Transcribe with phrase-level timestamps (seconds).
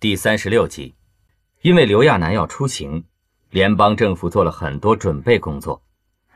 [0.00, 0.94] 第三十六集，
[1.60, 3.02] 因为刘亚楠要出行，
[3.50, 5.82] 联邦政府做了很多准备工作，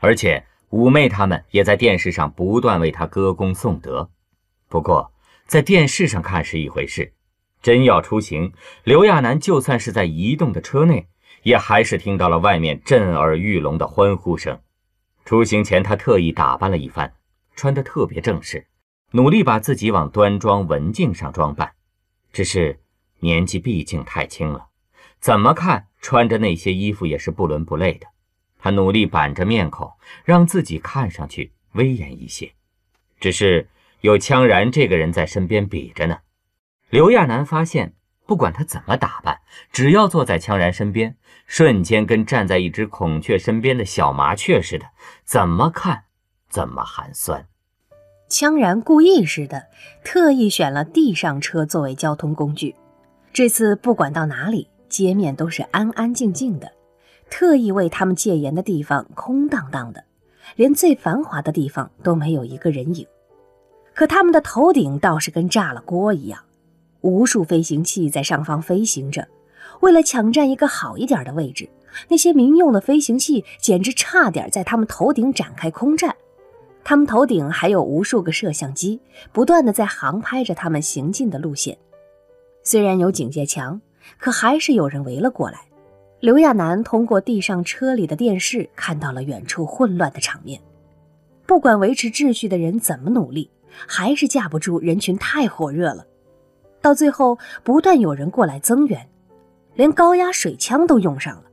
[0.01, 4.09] 而且五妹他们也在电视上不断为他歌功颂德。
[4.67, 5.13] 不过，
[5.47, 7.13] 在电视上看是一回事，
[7.61, 8.51] 真要出行，
[8.83, 11.07] 刘亚楠就算是在移动的车内，
[11.43, 14.59] 也还是听到了外面震耳欲聋的欢呼声。
[15.23, 17.13] 出行前，他特意打扮了一番，
[17.55, 18.67] 穿得特别正式，
[19.11, 21.71] 努力把自己往端庄文静上装扮，
[22.33, 22.81] 只是。
[23.23, 24.67] 年纪毕竟太轻了，
[25.21, 28.07] 怎么看穿着那些衣服也是不伦不类的。
[28.59, 29.89] 他努力板着面孔，
[30.25, 32.51] 让自己看上去威严一些。
[33.21, 33.69] 只是
[34.01, 36.19] 有羌然这个人在身边比着呢。
[36.89, 37.93] 刘亚楠发现，
[38.25, 39.39] 不管他怎么打扮，
[39.71, 44.87] 只要坐在羌然身边，瞬间跟站在一只孔雀身边的小麻雀似的，
[45.23, 46.03] 怎么看
[46.49, 47.47] 怎么寒酸。
[48.29, 49.67] 羌然故意似的，
[50.03, 52.75] 特意选了地上车作为交通工具。
[53.33, 56.71] 这次不管到哪里，街面都是安安静静的，
[57.31, 60.03] 特意为他们戒严的地方空荡荡的，
[60.55, 63.07] 连最繁华的地方都没有一个人影。
[63.95, 66.39] 可他们的头顶倒是跟炸了锅一样，
[67.01, 69.27] 无数飞行器在上方飞行着。
[69.79, 71.67] 为了抢占一个好一点的位置，
[72.09, 76.15] 那些民用的飞行器简直差点在他们头顶展开空战。
[76.83, 79.01] 他们头顶还有无数个摄像机，
[79.31, 81.75] 不断的在航拍着他们行进的路线。
[82.63, 83.79] 虽然有警戒墙，
[84.17, 85.59] 可还是有人围了过来。
[86.19, 90.61] 刘亚楠通过地上车里的电视看到了远处混乱的场面。
[91.45, 93.51] 不管维持秩序的人怎么努力，
[93.85, 96.07] 还是架不住人群太火热了。
[96.81, 99.09] 到最后，不断有人过来增援，
[99.75, 101.43] 连高压水枪都用上了。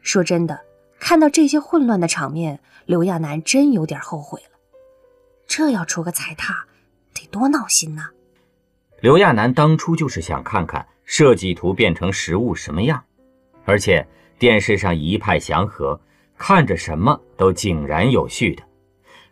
[0.00, 0.58] 说真的，
[0.98, 4.58] 看到这些混乱的场面，刘亚楠真有点后悔了。
[5.46, 6.66] 这要出个踩踏，
[7.12, 8.08] 得多闹心呐！
[9.00, 13.04] 刘亚楠当初就是想看看设计图变成实物什么样，
[13.64, 14.06] 而且
[14.38, 16.00] 电视上一派祥和，
[16.38, 18.62] 看着什么都井然有序的。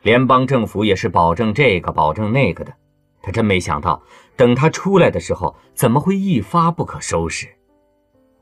[0.02, 2.74] 联邦政府也是保证这个保证那个的，
[3.22, 4.02] 他真没想到，
[4.36, 7.48] 等他出来的时候，怎么会一发不可收拾？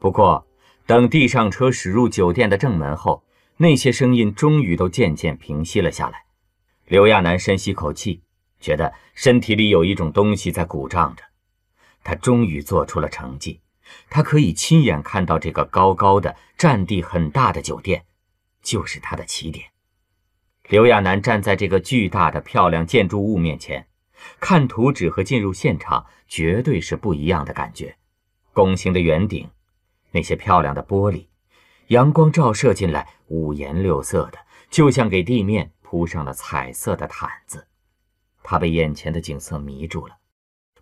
[0.00, 0.44] 不过，
[0.87, 3.22] 等地上车驶入酒店的正门后，
[3.58, 6.25] 那些声音终于都渐渐平息了下来。
[6.87, 8.22] 刘亚楠深吸口气。
[8.60, 11.25] 觉得身体里有一种东西在鼓胀着，
[12.04, 13.60] 他终于做出了成绩。
[14.09, 18.04] 他可以亲眼看到这个高高的、占地很大的酒店，
[18.62, 19.66] 就是他的起点。
[20.69, 23.88] 刘亚楠站在这个巨大的、漂亮建筑物面前，
[24.38, 27.97] 看图纸和进入现场绝对是不一样的感觉。
[28.53, 29.50] 拱形的圆顶，
[30.12, 31.26] 那些漂亮的玻璃，
[31.88, 34.38] 阳光照射进来，五颜六色的，
[34.70, 37.66] 就像给地面铺上了彩色的毯子。
[38.42, 40.16] 他被眼前的景色迷住了。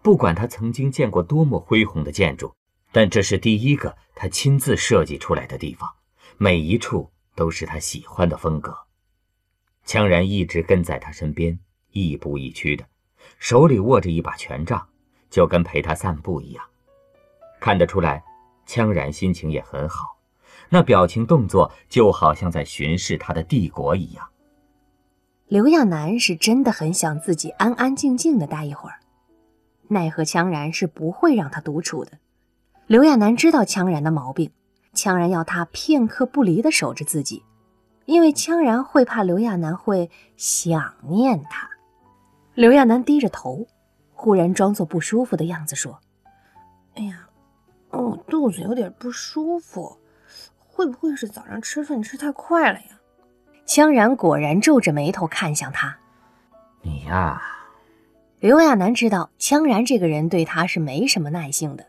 [0.00, 2.54] 不管他曾经见过多么恢宏的建筑，
[2.92, 5.92] 但这是第一个他亲自设计出来的地方，
[6.36, 8.76] 每一处都是他喜欢的风格。
[9.84, 11.58] 羌然一直跟在他身边，
[11.90, 12.86] 亦步亦趋的，
[13.38, 14.86] 手里握着一把权杖，
[15.30, 16.64] 就跟陪他散步一样。
[17.58, 18.22] 看得出来，
[18.66, 20.18] 羌然心情也很好，
[20.68, 24.27] 那表情动作就好像在巡视他的帝国一样。
[25.48, 28.96] 刘亚楠是真的很想自己安安静静的待一会儿，
[29.88, 32.18] 奈何羌然是不会让他独处的。
[32.86, 34.52] 刘亚楠知道羌然的毛病，
[34.92, 37.42] 羌然要他片刻不离的守着自己，
[38.04, 41.70] 因为羌然会怕刘亚楠会想念他。
[42.52, 43.66] 刘亚楠低着头，
[44.12, 45.98] 忽然装作不舒服的样子说
[46.96, 47.26] ：“哎呀，
[47.88, 49.96] 我肚子有点不舒服，
[50.58, 52.86] 会不会是早上吃饭吃太快了呀？”
[53.68, 55.94] 羌然果然皱着眉头看向他。
[56.80, 57.42] 你呀，
[58.40, 61.86] 刘亚楠知道羌然这个人对他是没什么耐性的，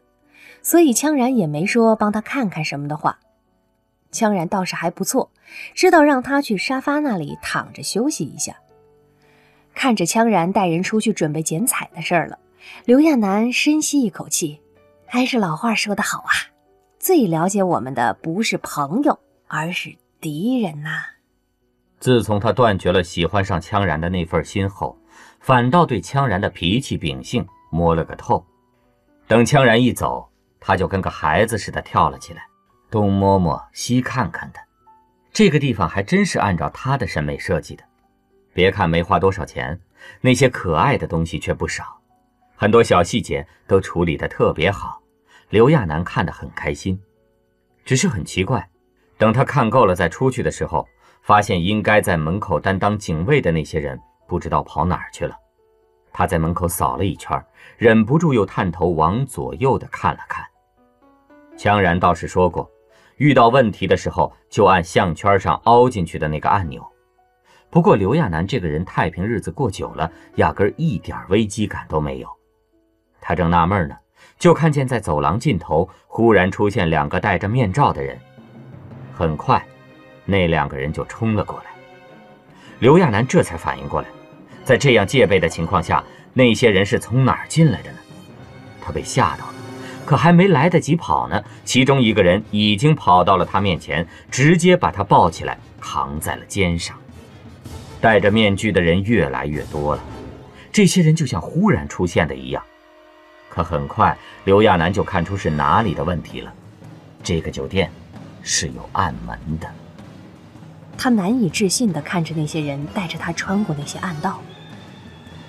[0.62, 3.18] 所以羌然也没说帮他看看什么的话。
[4.12, 5.32] 羌然倒是还不错，
[5.74, 8.58] 知道让他去沙发那里躺着休息一下。
[9.74, 12.38] 看着羌然带人出去准备剪彩的事儿了，
[12.84, 14.60] 刘亚楠深吸一口气，
[15.06, 16.34] 还是老话说得好啊，
[17.00, 19.18] 最了解我们的不是朋友，
[19.48, 21.04] 而是敌人呐。
[22.00, 24.98] 自从他断绝了喜欢上羌然的那份心后，
[25.42, 28.46] 反倒对羌然的脾气秉性摸了个透。
[29.28, 30.30] 等羌然一走，
[30.62, 32.44] 他就跟个孩子似的跳了起来，
[32.90, 34.60] 东摸摸西看看的。
[35.34, 37.84] 这个地方还真是按照他的审美设计的。
[38.54, 39.80] 别看没花多少钱，
[40.22, 42.00] 那些可爱的东西却不少，
[42.56, 45.02] 很多小细节都处理得特别好。
[45.50, 47.00] 刘亚楠看得很开心，
[47.84, 48.70] 只是很奇怪，
[49.18, 50.88] 等他看够了再出去的时候。
[51.30, 55.36] 发现应该在门口担当警卫的那些人不知道跑哪儿去了。
[56.12, 57.40] 他在门口扫了一圈，
[57.78, 60.44] 忍不住又探头往左右的看了看。
[61.56, 62.68] 羌然倒是说过，
[63.18, 66.84] 遇到问题的时候就按项圈上凹进去的那个按钮。
[67.70, 72.28] 不过刘亚楠这个人太平日子过久了，压根一点危机感都没有。
[73.22, 73.96] 他正纳闷呢，
[74.40, 78.18] 就看见在走廊尽头忽然出现两个戴着面罩的人。
[79.14, 79.64] 很快，
[80.30, 81.66] 那两个人就冲了过来。
[82.80, 84.08] 刘亚楠这才反应过来，
[84.64, 86.04] 在这样戒备的情况下，
[86.34, 87.98] 那些人是从哪儿进来的呢？
[88.82, 89.54] 他被吓到了，
[90.06, 96.96] 可还没来得及跑呢，其中一个人已经跑到了他面前，直接把他抱起来扛在了肩上。
[98.00, 100.04] 戴着面具的人越来越多了，
[100.72, 102.64] 这些人就像忽然出现的一样。
[103.50, 106.54] 可很快，刘亚楠就看出是哪里的问题了。
[107.22, 107.92] 这个酒店
[108.42, 109.68] 是有暗门的。
[111.02, 114.42] 他难以置信地看着那些人带着他穿过那些暗道，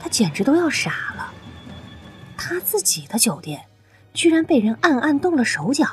[0.00, 1.32] 他简直都要傻了。
[2.36, 3.62] 他自己的酒店，
[4.14, 5.88] 居然被人暗暗动了手脚。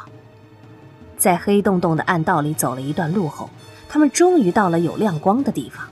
[1.18, 3.50] 在黑洞洞的暗道里走了一段路后，
[3.89, 5.88] 他们终于到了有亮光的地方。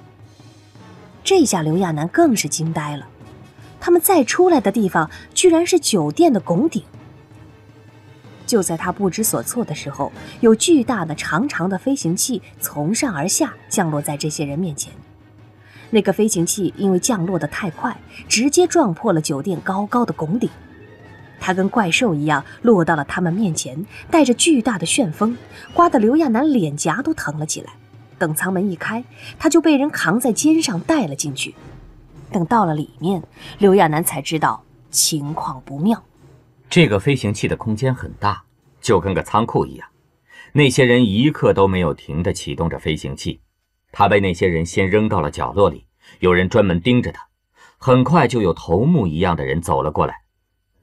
[1.24, 3.08] 这下刘亚楠更是惊呆了，
[3.80, 6.84] 他们再出来的地方居然是酒店的拱顶。
[8.46, 14.94] 就在他不知所措的时候，有巨大的、长长的飞行器从上而下降落在这些人面前。
[15.92, 17.96] 那个飞行器因为降落的太快，
[18.28, 20.50] 直接撞破了酒店高高的拱顶，
[21.40, 25.38] 它跟怪兽一样落到了他们面前，带着巨大的旋风，
[25.74, 27.74] 刮得刘亚楠脸颊都疼了起来。
[28.18, 29.04] 等舱门一开，
[29.38, 31.54] 他就被人扛在肩上带了进去。
[32.32, 33.22] 等到了里面，
[33.60, 36.04] 刘亚楠才知道情况不妙。
[36.76, 38.44] 这个飞行器的空间很大，
[38.82, 39.88] 就跟个仓库一样。
[40.52, 43.40] 那些人一刻都没有停地启动着飞行器。
[43.94, 45.86] 他被那些人先扔到了角落里，
[46.20, 47.30] 有人专门盯着他。
[47.78, 50.24] 很快就有头目一样的人走了过来，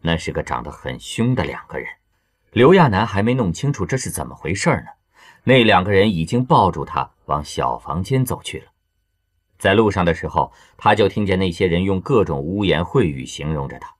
[0.00, 1.86] 那是个长得很凶的两个人。
[2.52, 4.86] 刘亚楠还没弄清楚这是怎么回事呢。
[5.44, 8.64] 那两个人已经抱住他往小房间走去了。
[9.58, 13.94] 在路上的时候，他就听见那些人用各种污言秽语形容着他。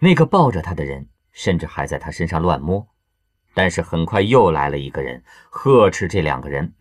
[0.00, 2.88] 那个抱着他的人甚至还在他身上乱摸。
[3.52, 6.74] 但是很快又来了一个人，呵斥这两个人，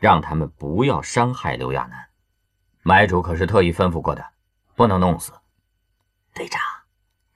[0.00, 2.08] 让他们不要伤害刘亚楠。
[2.82, 4.24] 买主可是特意吩咐过的，
[4.74, 5.32] 不能弄死。
[6.32, 6.60] 队长，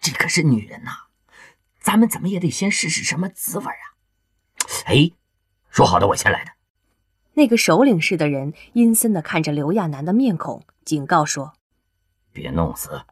[0.01, 0.91] 这可是女人呐，
[1.79, 3.85] 咱们怎么也得先试试什么滋味啊！
[4.87, 5.11] 哎。
[5.69, 6.53] 说好的，我先来的。
[7.35, 11.55] 那个首领似的人阴森的看着刘亚楠的面孔，警告说
[12.31, 13.07] ：“别弄死。”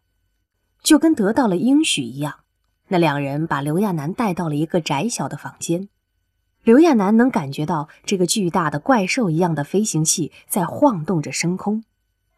[0.85, 2.41] 就跟得到了应许一样，
[2.93, 5.89] 那两人把刘亚楠带到了一个窄小的房间。
[6.65, 11.85] 刘亚楠能感觉到这个巨大的怪兽一样的飞行器在晃动着升空。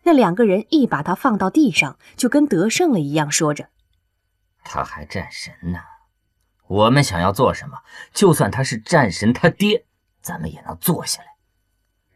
[0.03, 3.71] 那两个人一把他放到地上，就跟得胜了一样，说着
[4.63, 5.79] ：“他还战神呢，
[6.67, 7.79] 我们想要做什么，
[8.13, 9.87] 就算他是战神他爹。”
[10.21, 11.29] 咱们也能坐下来。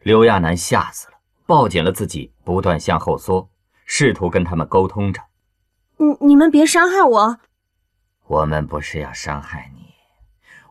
[0.03, 3.49] 刘亚楠吓死了，抱紧了自己，不断向后缩，
[3.85, 5.23] 试图跟他们沟通着。
[5.97, 7.39] 你你们别伤害我。
[8.27, 9.93] 我们不是要伤害你，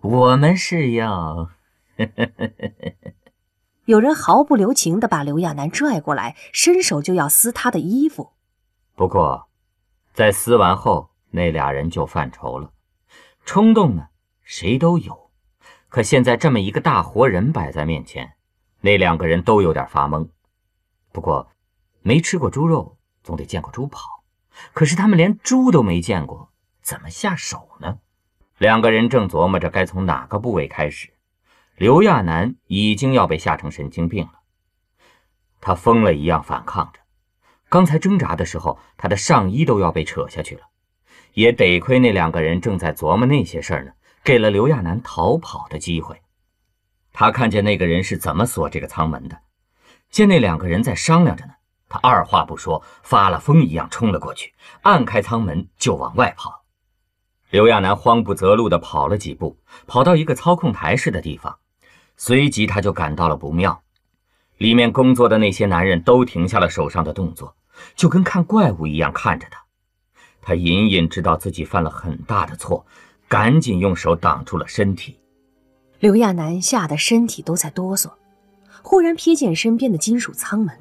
[0.02, 1.50] 我们是要
[3.86, 8.32] 有人毫不留情地把刘亚楠拽过来，伸手就要撕他的衣服。
[8.94, 9.48] 不过，
[10.12, 12.72] 在撕完后，那俩人就犯愁了。
[13.44, 14.08] 冲动呢，
[14.42, 15.30] 谁都有。
[15.88, 18.34] 可现在这么一个大活人摆在面前，
[18.80, 20.28] 那两个人都有点发懵。
[21.12, 21.48] 不过，
[22.02, 24.24] 没吃过猪肉，总得见过猪跑。
[24.74, 26.50] 可是他们连猪都没见过，
[26.86, 27.98] 怎么下手呢？
[28.58, 31.08] 两个人正琢磨着该从哪个部位开始。
[31.74, 34.34] 刘亚楠已经要被吓成神经病了，
[35.60, 37.00] 他疯了一样反抗着。
[37.68, 40.62] 刚才挣扎的时候，他的上衣都要被扯下去了。
[41.32, 43.90] 也得亏那两个人正在琢磨那些事儿呢。
[44.22, 46.22] 给了刘亚楠逃跑的机会。
[47.12, 49.40] 他看见那个人是怎么锁这个舱门的，
[50.08, 51.54] 见那两个人在商量着呢，
[51.88, 56.55] 他二话不说，发了疯一样冲了过去，按开舱门就往外跑。
[57.50, 61.58] 刘亚楠慌不择路地跑了几步，跑到一个操控台似的地方，
[62.16, 63.82] 随即他就感到了不妙。
[64.58, 67.54] 里面工作的那些男人都停下了手上的动作，
[67.94, 69.64] 就跟看怪物一样看着他。
[70.40, 72.86] 他隐隐知道自己犯了很大的错。
[73.28, 75.18] 赶紧用手挡住了身体，
[75.98, 78.08] 刘亚楠吓得身体都在哆嗦。
[78.82, 80.72] 忽然瞥见身边的金属舱门，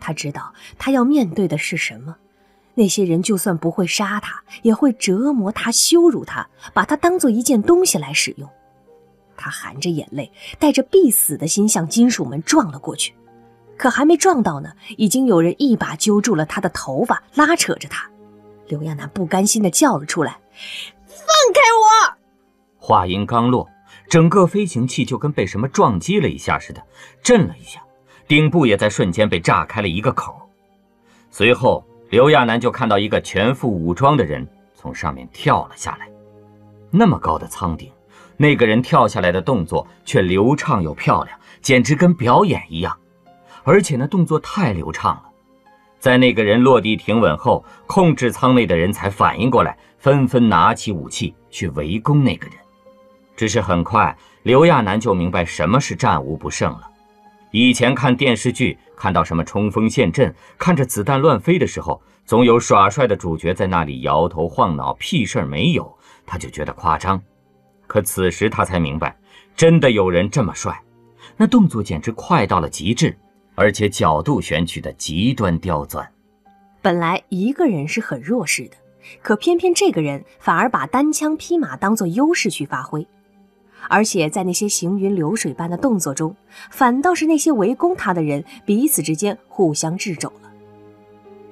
[0.00, 2.16] 他知道他要面对的是什么。
[2.78, 8.48] 那些人就算不会杀他，也会折磨他、羞辱他，把他当做一件东西来使用。
[9.36, 10.30] 他含着眼泪，
[10.60, 13.12] 带着必死的心向金属门撞了过去。
[13.76, 18.08] 可还没撞到呢，已经有人一把揪住了他的头发，拉扯着他。
[18.68, 20.38] 刘亚楠不甘心地叫了出来。
[21.08, 22.14] 放开我！
[22.76, 23.68] 话音刚落，
[24.08, 26.80] 整个飞行器就跟被什么撞击了一下似的，
[27.24, 27.82] 震了一下，
[28.28, 30.32] 顶部也在瞬间被炸开了一个口。
[31.30, 36.08] 随后，刘亚楠就看到一个全副武装的人从上面跳了下来。
[36.90, 37.92] 那么高的舱顶，
[38.38, 42.96] 那个人跳下来的动作却流畅又漂亮，简直跟表演一样。
[43.62, 45.24] 而且那动作太流畅了，
[45.98, 52.56] 在那个人落地停稳后，控制舱内的人才反应过来，纷纷拿起武器去围攻那个人。
[53.36, 56.88] 只是很快，刘亚楠就明白什么是战无不胜了。
[57.50, 67.20] 以前看电视剧，看到什么冲锋陷阵，看着子弹乱飞的时候，总有耍帅的主角在那里摇头晃脑，屁事儿没有，他就觉得夸张。
[67.86, 69.16] 可此时他才明白，
[69.56, 70.78] 真的有人这么帅，
[71.36, 73.16] 那动作简直快到了极致。
[73.60, 76.08] 而且角度选取的极端刁钻。
[76.80, 78.76] 本来一个人是很弱势的，
[79.20, 83.04] 可偏偏这个人反而把单枪匹马当做优势去发挥，
[83.88, 86.34] 而且在那些行云流水般的动作中，
[86.70, 90.50] 反倒是那些围攻他的人彼此之间互相制肘了。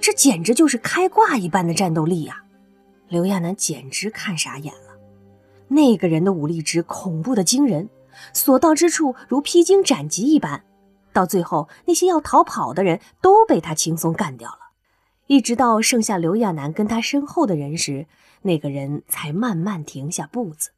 [0.00, 2.42] 这简直就是开挂一般的战斗力呀！
[3.08, 4.96] 刘亚楠简直看傻眼了。
[5.68, 7.88] 那个人的武力值恐怖的惊人，
[8.32, 10.62] 所到之处如披荆斩棘一般。
[11.12, 14.58] 到最后，那些要逃跑的人都被他轻松干掉了，
[15.26, 18.06] 一直到剩下刘亚楠跟他身后的人时，
[18.42, 20.70] 那个人才慢慢停下步子。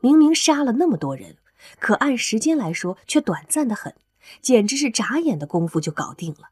[0.00, 1.36] 明明杀了那么多人，
[1.78, 3.94] 可按时间来说却短暂的很，
[4.40, 6.50] 简直是眨眼的功夫就搞定了。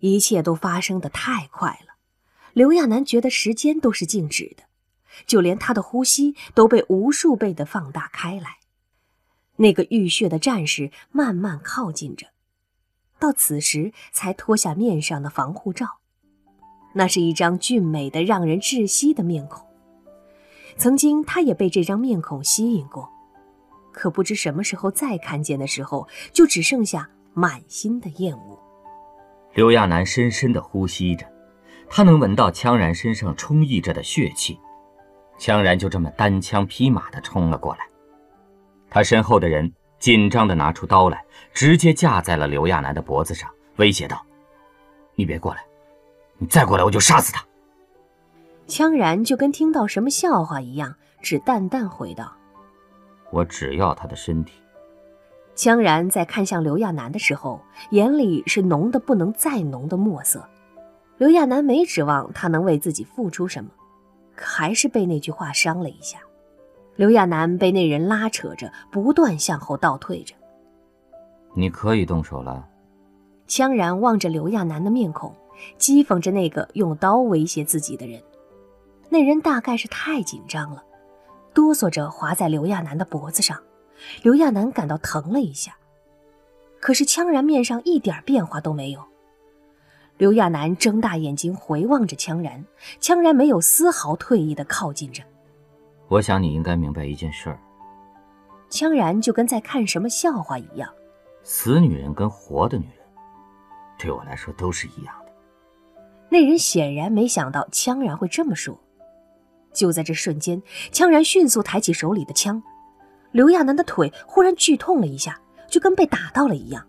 [0.00, 1.94] 一切都发生的太快了，
[2.52, 4.64] 刘亚楠觉得时间都是静止的，
[5.26, 8.56] 就连他的呼吸都被无数倍的放大开来。
[9.56, 12.28] 那个浴血的战士慢慢靠近着。
[13.18, 15.86] 到此时才脱下面上的防护罩，
[16.94, 19.71] 那是一张俊美的、让人窒息的面孔。
[20.76, 23.08] 曾经他也被这张面孔吸引过，
[23.92, 28.58] 可不知什么时候再看见的时候，就只剩下满心的厌恶。
[29.54, 31.26] 刘亚楠深深地呼吸着，
[31.88, 34.58] 他能闻到羌然身上充溢着的血气。
[35.38, 37.80] 羌然就这么单枪匹马地冲了过来，
[38.90, 39.72] 他身后的人。
[39.98, 41.24] 紧张地拿出刀来，
[41.54, 44.20] 直接架在了刘亚楠的脖子上，威胁道
[45.14, 45.64] ：“你别过来，
[46.38, 47.40] 你再过来我就杀死他。”
[48.66, 52.32] 羌然就跟听到什么笑话一样，只淡淡回道
[53.30, 54.54] ：“我只要他的身体。”
[55.54, 60.42] 羌然在看向刘亚楠的时候，眼里是浓的不能再浓的墨色。
[61.18, 63.70] 刘亚楠没指望他能为自己付出什么，
[64.34, 66.18] 可还是被那句话伤了一下。
[66.96, 70.34] 刘亚楠被那人拉扯着，不断向后倒退着。
[71.54, 72.66] 你可以动手了。
[73.46, 75.34] 羌然望着刘亚楠的面孔，
[75.78, 78.22] 讥讽着那个用刀威胁自己的人。
[79.12, 80.82] 那人大概是太紧张了，
[81.52, 83.62] 哆嗦着划在刘亚楠的脖子上。
[84.22, 85.76] 刘亚楠感到疼了一下，
[86.80, 89.04] 可是羌然面上一点变化都没有。
[90.16, 92.64] 刘亚楠睁大眼睛回望着羌然，
[93.02, 95.22] 羌然没有丝毫退意的靠近着。
[96.08, 97.60] 我想你应该明白一件事儿。
[98.70, 100.90] 羌然就跟在看什么笑话一样。
[101.42, 103.06] 死女人跟活的女人，
[103.98, 105.32] 对我来说都是一样的。
[106.30, 108.74] 那人显然没想到羌然会这么说。
[109.72, 110.62] 就在这瞬间，
[110.92, 112.62] 羌然迅速抬起手里的枪，
[113.30, 116.86] 刘亚楠的腿忽然剧痛了一下，就跟被打到了一样，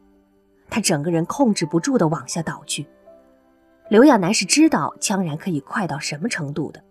[0.69, 2.85] 他整个人控制不住的往下倒去。
[3.89, 6.83] 刘亚楠是知道羌然可以快到什么程度的。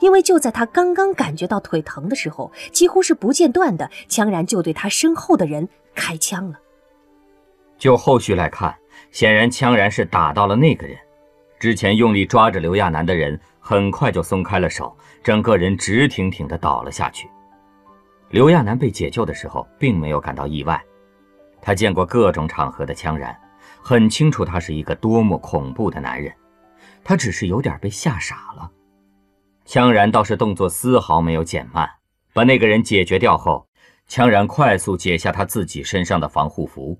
[0.00, 6.58] 因为就在他刚刚感觉到腿疼的时候，几乎是不间断的，羌然就对他身后的人开枪了。
[7.78, 8.74] 就后续来看，
[9.10, 10.94] 显然羌然是打到了那个人。
[11.58, 17.28] 之前用力抓着刘亚楠的人，很快就松开了手，整个人直挺挺地倒了下去。
[18.30, 20.82] 刘亚楠被解救的时候，并没有感到意外。
[21.60, 23.38] 他见过各种场合的羌然，
[23.82, 26.32] 很清楚他是一个多么恐怖的男人。
[27.04, 28.70] 他只是有点被吓傻了。
[29.66, 31.86] 羌然倒是动作丝毫没有减慢，
[32.32, 33.68] 把那个人解决掉后，
[34.08, 36.98] 羌然快速解下他自己身上的防护服。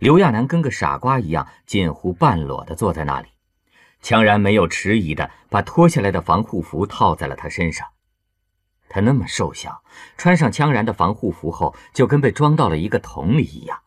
[0.00, 3.28] 刘亚楠跟个傻瓜一样，近乎半裸的坐在那里。
[4.02, 7.86] 羌然没有迟疑的把脱下来的防护服套在了他身上。
[8.88, 9.82] 他那么瘦小，
[10.16, 13.78] 穿上羌然的防护服后，就跟被装到了一个桶里一样，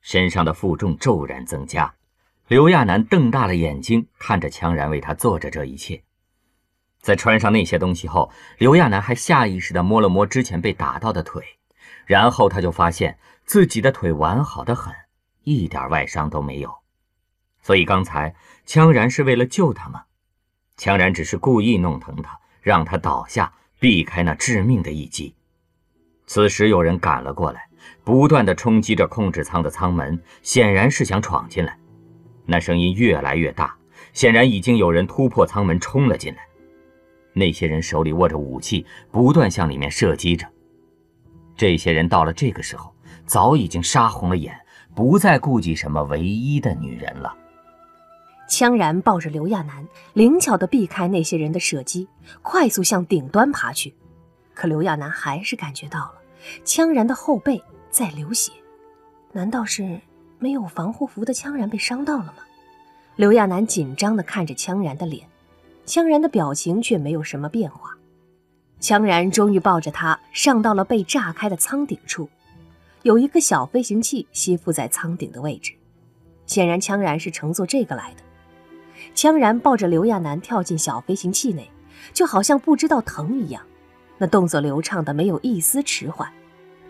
[0.00, 1.94] 身上的负重骤然增加。
[2.48, 6.02] 刘亚楠瞪大了眼睛看着羌然为他做着这一切。
[7.00, 11.42] 在穿上那些东西后，刘亚楠还下意识地摸了摸之前被打到的腿，
[12.06, 14.94] 然后他就发现自己的腿完好的很，
[15.42, 16.83] 一点外伤都没有。
[17.64, 18.34] 所以刚才
[18.66, 20.02] 羌然是为了救他吗？
[20.76, 25.34] 羌然只是故意弄疼他，让他倒下，避开那致命的一击。
[26.26, 27.66] 此时有人赶了过来，
[28.04, 31.78] 不断的冲击着控制舱的舱门，显然是想闯进来。
[32.44, 33.74] 那声音越来越大，
[34.12, 36.42] 显然已经有人突破舱门冲了进来。
[37.32, 40.46] 那些人手里握着武器，不断向里面射击着。
[41.56, 42.94] 这些人到了这个时候，
[43.24, 44.54] 早已经杀红了眼，
[44.94, 47.34] 不再顾及什么唯一的女人了。
[48.48, 52.06] 羌然抱着刘亚楠，灵巧地避开那些人的射击，
[52.42, 53.94] 快速向顶端爬去。
[54.52, 56.14] 可刘亚楠还是感觉到了
[56.64, 58.52] 羌然的后背在流血，
[59.32, 60.00] 难道是
[60.38, 62.34] 没有防护服的羌然被伤到了吗？
[63.16, 65.26] 刘亚楠紧张地看着羌然的脸，
[65.86, 67.96] 羌然的表情却没有什么变化。
[68.80, 72.28] 羌然终于抱着他上到了被炸开的舱顶处，
[73.02, 75.72] 有一个小飞行器吸附在舱顶的位置，
[76.44, 78.22] 显然羌然是乘坐这个来的。
[79.14, 81.70] 羌然抱着刘亚楠跳进小飞行器内，
[82.12, 83.62] 就好像不知道疼一样，
[84.18, 86.30] 那动作流畅的没有一丝迟缓。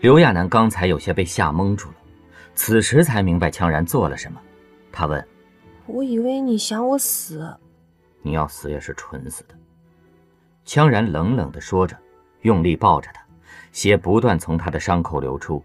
[0.01, 1.95] 刘亚楠刚才有些被吓蒙住了，
[2.53, 4.39] 此时才明白羌然做了什么。
[4.91, 5.27] 他问
[5.87, 7.55] ：“我以为你想我死，
[8.21, 9.55] 你要死也是蠢死的。”
[10.65, 11.97] 羌然冷冷地说着，
[12.41, 13.21] 用力抱着他，
[13.71, 15.63] 血不断从他的伤口流出。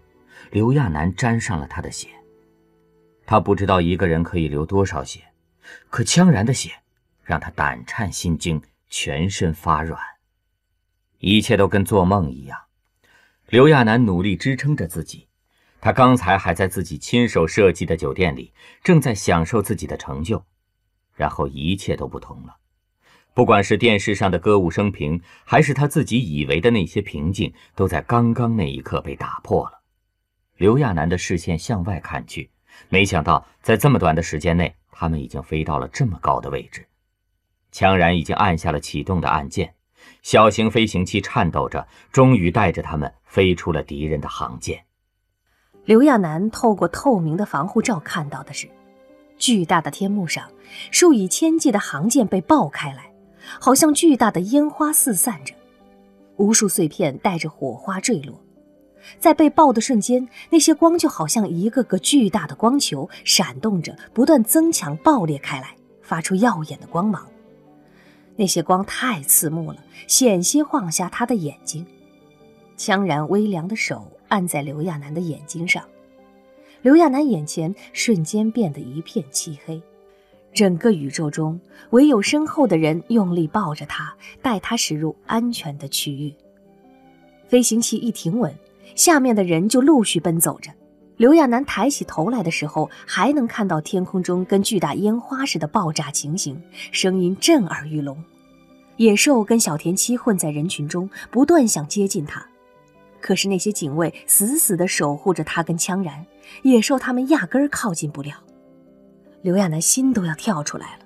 [0.49, 2.09] 刘亚楠沾上了他的血，
[3.25, 5.21] 他不知道一个人可以流多少血。
[5.89, 6.71] 可羌然的血
[7.23, 9.99] 让他胆颤心惊，全身发软，
[11.19, 12.57] 一切都跟做梦一样。
[13.47, 15.27] 刘亚楠努力支撑着自己，
[15.79, 20.43] 他刚才还在自己亲手设计的酒店里，正在享受自己的成就，
[21.15, 22.57] 然后一切都不同了。
[23.33, 29.81] 不管是电视上的歌舞升平，还是他自己以为的那些平静，都在刚刚那一刻被打破了。
[30.57, 32.49] 刘亚楠的视线向外看去，
[32.89, 34.75] 没想到在这么短的时间内。
[34.91, 36.85] 他们已经飞到了这么高的位置，
[37.71, 39.73] 羌然已经按下了启动的按键，
[40.21, 44.83] 小型飞行器颤抖着，终于带着他们飞出了敌人的航舰。
[45.85, 48.69] 刘亚楠透过透明的防护罩看到的是，
[49.37, 50.51] 巨大的天幕上，
[50.91, 53.11] 数以千计的航舰被爆开来，
[53.59, 55.53] 好像巨大的烟花四散着，
[56.37, 58.40] 无数碎片带着火花坠落。
[59.19, 67.27] 在被爆的瞬间，那些光就好像一个个巨大的光球，闪动着，不断增强、爆裂开来，发出耀眼的光芒。
[68.35, 71.85] 那些光太刺目了，险些晃瞎他的眼睛。
[72.77, 75.83] 羌然微凉的手按在刘亚楠的眼睛上，
[76.81, 79.79] 刘亚楠眼前瞬间变得一片漆黑，
[80.53, 81.59] 整个宇宙中
[81.91, 86.33] 唯有身后的人用力抱着他，带他驶入安全的区域。
[87.47, 88.55] 飞行器一停稳。
[88.95, 90.71] 下面的人就陆续奔走着。
[91.17, 96.59] 刘亚楠抬起头来的时候，还能看到天空中跟巨大烟花似的爆炸情形，
[96.91, 98.17] 声音震耳欲聋。
[98.97, 102.43] 野兽跟小田七混在人群中，不断想接近他，
[103.19, 106.25] 可是那些警卫死死地守护着他跟羌然，
[106.63, 108.33] 野兽他们压根儿靠近不了。
[109.41, 111.05] 刘亚楠心都要跳出来了，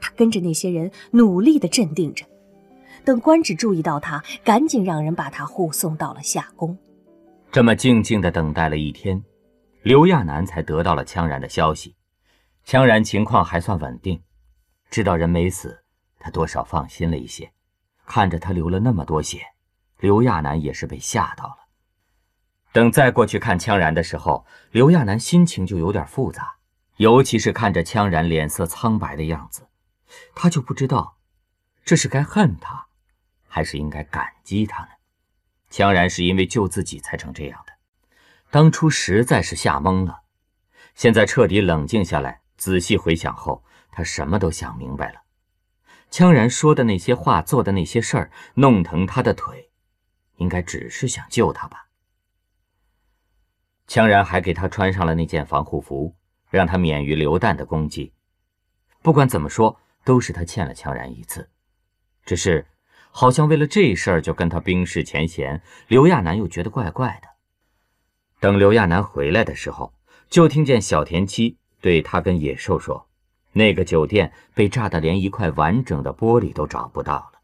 [0.00, 2.24] 他跟着那些人努力地镇定着，
[3.04, 6.76] 等官职注意到他，赶紧让人把他护送到了夏宫。
[7.52, 9.22] 这么静静地等待了一天，
[9.82, 11.94] 刘亚楠才得到了羌然的消息。
[12.64, 14.22] 羌然情况还算稳定，
[14.90, 15.84] 知道人没死，
[16.18, 17.52] 他多少放心了一些。
[18.06, 19.48] 看着他流了那么多血，
[19.98, 21.56] 刘亚楠也是被吓到了。
[22.72, 26.54] 等再过去看羌然的时候，刘亚楠心情就有点复杂，
[26.96, 29.68] 尤其是看着羌然脸色苍白的样子，
[30.34, 31.18] 他就不知道
[31.84, 32.86] 这是该恨他，
[33.46, 34.88] 还是应该感激他呢？
[35.72, 37.72] 羌然是因为救自己才成这样的，
[38.50, 40.20] 当初实在是吓懵了。
[40.94, 45.22] 现在彻底冷静下来，仔细回想后，他什么都想明白了。
[46.10, 49.70] 羌然说的那些话，做的那些事儿，弄疼他的腿，
[50.36, 51.86] 应该只是想救他吧。
[53.88, 56.14] 羌然还给他穿上了那件防护服，
[56.50, 58.12] 让他免于流弹的攻击。
[59.00, 61.48] 不管怎么说，都是他欠了羌然一次，
[62.26, 62.66] 只是。
[63.14, 67.28] 好像为了这事儿就跟他冰释前嫌，刘亚楠又觉得怪怪的。
[68.40, 69.94] 等刘亚楠回来的时候，
[70.28, 73.06] 就听见小田七对他跟野兽说
[73.52, 77.40] ：“那个酒店被炸得连一块完整的玻璃都找不到了。”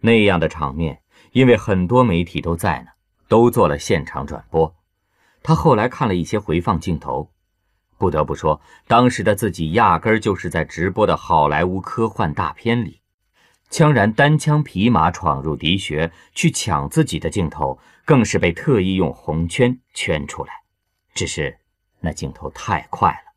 [0.00, 2.90] 那样的场面，因为很多媒体都在呢，
[3.26, 4.76] 都做了现场转播。
[5.42, 7.32] 他后来看了一些回放镜头，
[7.98, 13.01] 不得不说，当时的自己压根就是在直播的好莱坞科幻大片里。
[13.72, 20.52] 羌然单枪匹马闯入敌穴去抢自己的镜头，更是被特意用红圈圈出来。
[21.14, 21.58] 只是
[22.00, 23.31] 那镜头太快了。